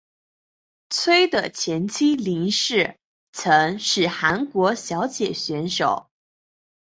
[0.89, 2.97] 崔的前妻林氏
[3.33, 6.09] 曾是韩国小姐选手。